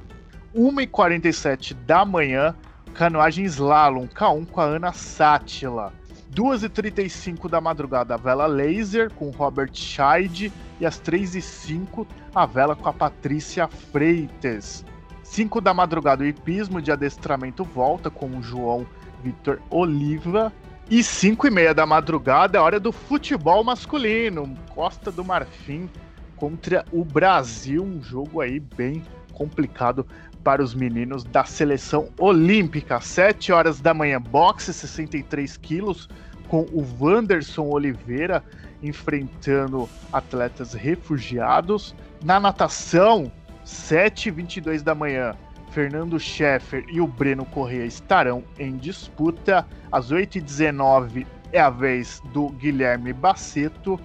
1h47 0.54 1.74
da 1.86 2.04
manhã, 2.04 2.54
canoagem 2.94 3.44
slalom 3.44 4.08
K1 4.08 4.46
com 4.46 4.60
a 4.60 4.64
Ana 4.64 4.92
Sátila. 4.92 5.92
2h35 6.34 7.48
da 7.48 7.60
madrugada, 7.60 8.14
a 8.14 8.16
vela 8.16 8.46
laser 8.46 9.10
com 9.12 9.30
Robert 9.30 9.70
Scheid. 9.74 10.52
E 10.80 10.86
às 10.86 11.00
3h05, 11.00 12.06
a 12.34 12.46
vela 12.46 12.74
com 12.74 12.88
a 12.88 12.92
Patrícia 12.92 13.68
Freitas. 13.68 14.84
5 15.22 15.60
da 15.60 15.74
madrugada, 15.74 16.24
o 16.24 16.26
hipismo 16.26 16.80
de 16.80 16.90
adestramento 16.90 17.62
volta 17.62 18.10
com 18.10 18.26
o 18.26 18.42
João 18.42 18.86
Vitor 19.22 19.60
Oliva. 19.70 20.52
E 20.90 21.04
5 21.04 21.46
e 21.46 21.50
meia 21.50 21.72
da 21.72 21.86
madrugada, 21.86 22.58
é 22.58 22.60
hora 22.60 22.80
do 22.80 22.90
futebol 22.90 23.62
masculino. 23.62 24.56
Costa 24.74 25.12
do 25.12 25.24
Marfim 25.24 25.88
contra 26.34 26.84
o 26.90 27.04
Brasil. 27.04 27.84
Um 27.84 28.02
jogo 28.02 28.40
aí 28.40 28.58
bem 28.58 29.04
complicado 29.32 30.04
para 30.42 30.62
os 30.62 30.74
meninos 30.74 31.24
da 31.24 31.44
seleção 31.44 32.08
olímpica. 32.18 33.00
7 33.00 33.52
horas 33.52 33.80
da 33.80 33.92
manhã, 33.92 34.20
boxe 34.20 34.72
63 34.72 35.56
quilos, 35.56 36.08
com 36.48 36.62
o 36.72 36.84
Wanderson 37.00 37.66
Oliveira 37.66 38.42
enfrentando 38.82 39.88
atletas 40.12 40.72
refugiados. 40.72 41.94
Na 42.24 42.40
natação, 42.40 43.30
7h22 43.64 44.82
da 44.82 44.94
manhã, 44.94 45.34
Fernando 45.70 46.18
Scheffer 46.18 46.84
e 46.88 47.00
o 47.00 47.06
Breno 47.06 47.44
Corrêa 47.44 47.84
estarão 47.84 48.42
em 48.58 48.76
disputa. 48.76 49.66
Às 49.92 50.10
8h19 50.12 51.26
é 51.52 51.60
a 51.60 51.70
vez 51.70 52.20
do 52.32 52.48
Guilherme 52.50 53.12
Baceto. 53.12 53.98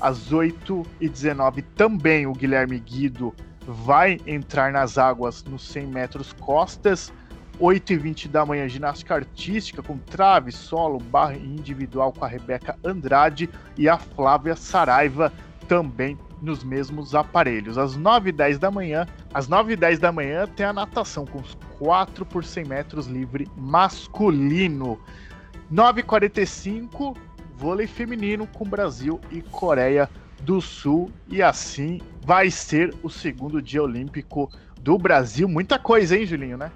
Às 0.00 0.30
8h19 0.30 1.64
também 1.74 2.26
o 2.26 2.32
Guilherme 2.32 2.78
Guido 2.78 3.34
vai 3.66 4.18
entrar 4.26 4.72
nas 4.72 4.96
águas 4.96 5.42
nos 5.44 5.62
100 5.68 5.86
metros 5.86 6.32
costas. 6.34 7.12
8 7.58 7.94
e 7.94 7.96
20 7.96 8.28
da 8.28 8.44
manhã, 8.44 8.68
ginástica 8.68 9.14
artística 9.14 9.82
com 9.82 9.96
trave, 9.96 10.52
solo, 10.52 10.98
barra 10.98 11.36
individual 11.36 12.12
com 12.12 12.24
a 12.24 12.28
Rebeca 12.28 12.78
Andrade 12.84 13.48
e 13.78 13.88
a 13.88 13.96
Flávia 13.96 14.54
Saraiva 14.54 15.32
também 15.66 16.18
nos 16.42 16.62
mesmos 16.62 17.14
aparelhos. 17.14 17.78
Às 17.78 17.96
9 17.96 18.28
e 18.28 18.32
10 18.32 18.58
da 18.58 18.70
manhã, 18.70 19.06
às 19.32 19.48
9 19.48 19.72
e 19.72 19.76
10 19.76 19.98
da 19.98 20.12
manhã 20.12 20.46
tem 20.46 20.66
a 20.66 20.72
natação 20.72 21.24
com 21.24 21.38
os 21.38 21.56
4 21.78 22.26
por 22.26 22.44
100 22.44 22.64
metros 22.66 23.06
livre 23.06 23.48
masculino. 23.56 25.00
9 25.70 26.00
e 26.00 26.04
45 26.04 27.16
vôlei 27.56 27.86
feminino 27.86 28.46
com 28.46 28.68
Brasil 28.68 29.18
e 29.30 29.40
Coreia 29.40 30.10
do 30.42 30.60
Sul. 30.60 31.10
E 31.28 31.42
assim 31.42 32.00
vai 32.22 32.50
ser 32.50 32.94
o 33.02 33.08
segundo 33.08 33.60
dia 33.60 33.82
olímpico 33.82 34.50
do 34.80 34.98
Brasil. 34.98 35.48
Muita 35.48 35.78
coisa, 35.78 36.16
hein, 36.16 36.26
Julinho, 36.26 36.56
né? 36.56 36.70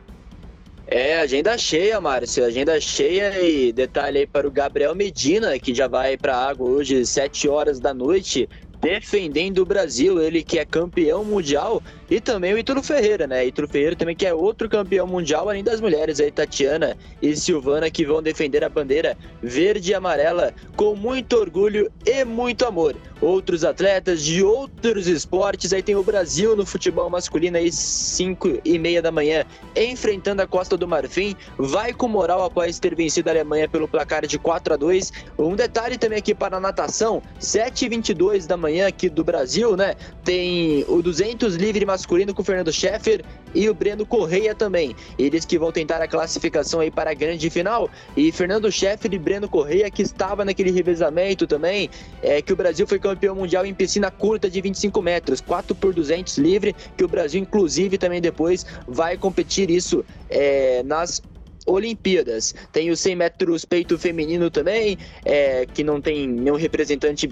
É, 0.86 1.20
agenda 1.20 1.56
cheia, 1.56 2.00
Márcio. 2.00 2.44
Agenda 2.44 2.80
cheia 2.80 3.40
e 3.40 3.72
detalhe 3.72 4.18
aí 4.18 4.26
para 4.26 4.48
o 4.48 4.50
Gabriel 4.50 4.92
Medina, 4.92 5.56
que 5.56 5.72
já 5.72 5.86
vai 5.86 6.16
para 6.16 6.34
a 6.34 6.48
água 6.48 6.68
hoje, 6.68 7.06
7 7.06 7.48
horas 7.48 7.78
da 7.78 7.94
noite, 7.94 8.48
defendendo 8.80 9.58
o 9.58 9.64
Brasil. 9.64 10.20
Ele 10.20 10.42
que 10.42 10.58
é 10.58 10.64
campeão 10.64 11.24
mundial 11.24 11.80
e 12.10 12.20
também 12.20 12.52
o 12.52 12.58
Ítalo 12.58 12.82
Ferreira, 12.82 13.24
né? 13.24 13.46
Ítalo 13.46 13.68
Ferreira 13.68 13.94
também 13.94 14.16
que 14.16 14.26
é 14.26 14.34
outro 14.34 14.68
campeão 14.68 15.06
mundial, 15.06 15.48
além 15.48 15.62
das 15.62 15.80
mulheres 15.80 16.18
aí, 16.18 16.32
Tatiana 16.32 16.96
e 17.22 17.36
Silvana, 17.36 17.88
que 17.88 18.04
vão 18.04 18.20
defender 18.20 18.64
a 18.64 18.68
bandeira 18.68 19.16
verde 19.40 19.92
e 19.92 19.94
amarela 19.94 20.52
com 20.74 20.96
muito 20.96 21.36
orgulho 21.36 21.90
e 22.04 22.24
muito 22.24 22.66
amor. 22.66 22.96
Outros 23.20 23.64
atletas 23.64 24.22
de 24.24 24.42
outros 24.42 25.06
esportes, 25.06 25.72
aí 25.72 25.82
tem 25.82 25.94
o 25.94 26.02
Brasil 26.02 26.56
no 26.56 26.66
futebol 26.66 27.08
masculino 27.08 27.58
aí, 27.58 27.70
5 27.70 28.60
e 28.64 28.78
meia 28.78 29.00
da 29.00 29.12
manhã, 29.12 29.44
enfrentando 29.76 30.42
a 30.42 30.46
Costa 30.46 30.76
do 30.76 30.88
Marfim, 30.88 31.36
vai 31.56 31.92
com 31.92 32.08
moral 32.08 32.42
após 32.42 32.80
ter 32.80 32.94
vencido 32.96 33.28
a 33.28 33.32
Alemanha 33.32 33.68
pelo 33.68 33.86
placar 33.86 34.26
de 34.26 34.38
4 34.38 34.74
a 34.74 34.76
2 34.76 35.12
Um 35.38 35.54
detalhe 35.54 35.96
também 35.96 36.18
aqui 36.18 36.34
para 36.34 36.56
a 36.56 36.60
natação, 36.60 37.22
7 37.38 37.84
e 37.84 37.88
22 37.88 38.46
da 38.46 38.56
manhã 38.56 38.88
aqui 38.88 39.08
do 39.08 39.22
Brasil, 39.22 39.76
né? 39.76 39.94
Tem 40.24 40.84
o 40.88 41.02
200 41.02 41.54
livre 41.54 41.84
masculino 41.84 41.99
masculino 42.00 42.34
com 42.34 42.40
o 42.40 42.44
Fernando 42.44 42.72
Scheffer 42.72 43.22
e 43.54 43.68
o 43.68 43.74
Breno 43.74 44.06
Correia 44.06 44.54
também. 44.54 44.96
Eles 45.18 45.44
que 45.44 45.58
vão 45.58 45.70
tentar 45.70 46.00
a 46.00 46.08
classificação 46.08 46.80
aí 46.80 46.90
para 46.90 47.10
a 47.10 47.14
grande 47.14 47.50
final. 47.50 47.90
E 48.16 48.32
Fernando 48.32 48.72
Scheffer 48.72 49.12
e 49.12 49.18
Breno 49.18 49.48
Correia, 49.48 49.90
que 49.90 50.02
estava 50.02 50.44
naquele 50.44 50.70
revezamento 50.70 51.46
também, 51.46 51.90
é 52.22 52.40
que 52.40 52.52
o 52.52 52.56
Brasil 52.56 52.86
foi 52.86 52.98
campeão 52.98 53.34
mundial 53.34 53.66
em 53.66 53.74
piscina 53.74 54.10
curta 54.10 54.48
de 54.48 54.60
25 54.60 55.02
metros, 55.02 55.40
4 55.40 55.74
por 55.74 55.92
200 55.92 56.38
livre, 56.38 56.74
que 56.96 57.04
o 57.04 57.08
Brasil, 57.08 57.40
inclusive, 57.40 57.98
também 57.98 58.20
depois 58.20 58.64
vai 58.88 59.16
competir 59.16 59.70
isso 59.70 60.04
é, 60.30 60.82
nas 60.82 61.22
Olimpíadas. 61.66 62.54
Tem 62.72 62.90
os 62.90 62.98
100 63.00 63.16
metros 63.16 63.64
peito 63.66 63.98
feminino 63.98 64.50
também, 64.50 64.96
é, 65.24 65.66
que 65.66 65.84
não 65.84 66.00
tem 66.00 66.26
nenhum 66.26 66.56
representante 66.56 67.28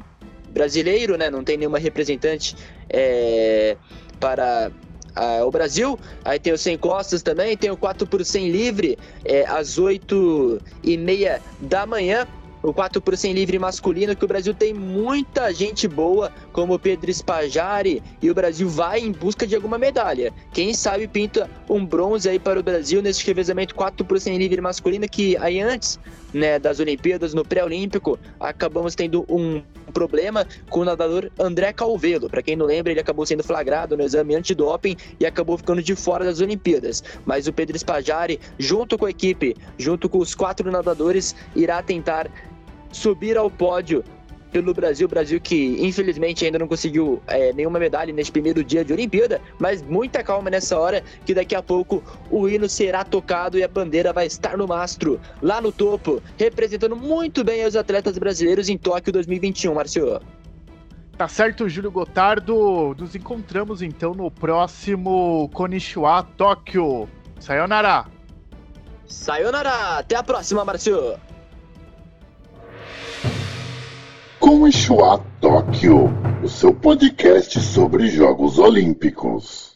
brasileiro, 0.50 1.16
né? 1.16 1.30
Não 1.30 1.44
tem 1.44 1.56
nenhuma 1.56 1.78
representante 1.78 2.56
é, 2.90 3.76
para 4.18 4.70
ah, 5.14 5.44
o 5.44 5.50
Brasil. 5.50 5.98
Aí 6.25 6.38
tem 6.38 6.52
o 6.52 6.58
100 6.58 6.78
costas 6.78 7.22
também, 7.22 7.56
tem 7.56 7.70
o 7.70 7.76
4 7.76 8.06
por 8.06 8.25
100 8.25 8.50
livre 8.50 8.98
é, 9.25 9.44
às 9.46 9.78
8 9.78 10.60
e 10.82 10.96
meia 10.96 11.42
da 11.60 11.84
manhã. 11.84 12.26
O 12.62 12.72
4 12.72 13.00
por 13.00 13.16
100 13.16 13.32
livre 13.34 13.58
masculino, 13.58 14.16
que 14.16 14.25
o 14.25 14.28
Brasil 14.28 14.52
tem 14.52 14.75
muita 14.75 15.52
gente 15.52 15.87
boa, 15.87 16.32
como 16.58 16.76
Pedro 16.76 17.14
Spajari, 17.14 18.02
e 18.20 18.28
o 18.28 18.34
Brasil 18.34 18.68
vai 18.68 18.98
em 18.98 19.12
busca 19.12 19.46
de 19.46 19.54
alguma 19.54 19.78
medalha. 19.78 20.32
Quem 20.52 20.74
sabe 20.74 21.06
pinta 21.06 21.48
um 21.70 21.86
bronze 21.86 22.28
aí 22.28 22.36
para 22.40 22.58
o 22.58 22.64
Brasil 22.64 23.00
nesse 23.00 23.24
revezamento 23.24 23.76
4 23.76 24.04
por 24.04 24.18
100 24.18 24.38
livre 24.38 24.60
masculino, 24.60 25.08
que 25.08 25.36
aí 25.36 25.60
antes 25.60 26.00
né, 26.34 26.58
das 26.58 26.80
Olimpíadas, 26.80 27.32
no 27.32 27.44
pré-olímpico, 27.44 28.18
acabamos 28.40 28.96
tendo 28.96 29.24
um 29.28 29.62
problema 29.94 30.44
com 30.68 30.80
o 30.80 30.84
nadador 30.84 31.30
André 31.38 31.72
Calvelo. 31.72 32.28
Para 32.28 32.42
quem 32.42 32.56
não 32.56 32.66
lembra, 32.66 32.90
ele 32.90 33.00
acabou 33.00 33.24
sendo 33.24 33.44
flagrado 33.44 33.96
no 33.96 34.02
exame 34.02 34.34
antidoping 34.34 34.96
e 35.20 35.26
acabou 35.26 35.56
ficando 35.58 35.80
de 35.80 35.94
fora 35.94 36.24
das 36.24 36.40
Olimpíadas. 36.40 37.04
Mas 37.24 37.46
o 37.46 37.52
Pedro 37.52 37.78
Spajari, 37.78 38.40
junto 38.58 38.98
com 38.98 39.06
a 39.06 39.10
equipe, 39.10 39.54
junto 39.78 40.08
com 40.08 40.18
os 40.18 40.34
quatro 40.34 40.72
nadadores, 40.72 41.36
irá 41.54 41.80
tentar 41.84 42.28
subir 42.90 43.36
ao 43.36 43.48
pódio 43.48 44.02
pelo 44.52 44.74
Brasil. 44.74 45.08
Brasil 45.08 45.40
que 45.40 45.76
infelizmente 45.80 46.44
ainda 46.44 46.58
não 46.58 46.68
conseguiu 46.68 47.22
é, 47.26 47.52
nenhuma 47.52 47.78
medalha 47.78 48.12
neste 48.12 48.32
primeiro 48.32 48.62
dia 48.64 48.84
de 48.84 48.92
Olimpíada, 48.92 49.40
mas 49.58 49.82
muita 49.82 50.22
calma 50.22 50.50
nessa 50.50 50.78
hora 50.78 51.02
que 51.24 51.34
daqui 51.34 51.54
a 51.54 51.62
pouco 51.62 52.02
o 52.30 52.48
hino 52.48 52.68
será 52.68 53.04
tocado 53.04 53.58
e 53.58 53.62
a 53.62 53.68
bandeira 53.68 54.12
vai 54.12 54.26
estar 54.26 54.56
no 54.56 54.66
mastro, 54.66 55.20
lá 55.42 55.60
no 55.60 55.72
topo, 55.72 56.22
representando 56.36 56.96
muito 56.96 57.44
bem 57.44 57.64
os 57.64 57.76
atletas 57.76 58.18
brasileiros 58.18 58.68
em 58.68 58.76
Tóquio 58.76 59.12
2021, 59.12 59.74
Marcio. 59.74 60.20
Tá 61.16 61.26
certo, 61.26 61.68
Júlio 61.68 61.90
Gotardo. 61.90 62.94
Nos 62.96 63.16
encontramos 63.16 63.82
então 63.82 64.14
no 64.14 64.30
próximo 64.30 65.50
Konishiwa 65.52 66.22
Tóquio. 66.37 67.08
Sayonara! 67.40 68.06
Sayonara! 69.04 69.98
Até 69.98 70.14
a 70.14 70.22
próxima, 70.22 70.64
Marcio! 70.64 71.18
Com 74.48 74.66
Ishua 74.66 75.22
Tóquio, 75.42 76.08
o 76.42 76.48
seu 76.48 76.72
podcast 76.72 77.61
sobre 77.61 78.08
Jogos 78.08 78.58
Olímpicos. 78.58 79.67